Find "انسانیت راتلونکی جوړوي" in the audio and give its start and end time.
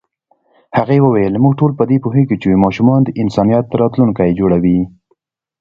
3.21-4.79